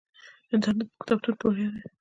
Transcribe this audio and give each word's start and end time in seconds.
انټرنیټ 0.53 0.87
په 0.97 1.01
کتابتون 1.01 1.33
کې 1.39 1.45
وړیا 1.47 1.67
دی. 1.73 1.81